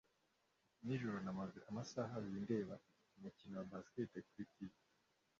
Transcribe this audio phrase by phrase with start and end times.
[0.85, 2.75] Nijoro namaze amasaha abiri ndeba
[3.17, 4.73] umukino wa baseball kuri TV.